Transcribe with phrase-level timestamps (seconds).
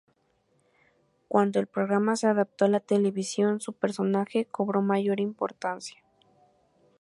[1.27, 6.01] Cuando el programa se adaptó a la televisión, su personaje cobró mayor importancia.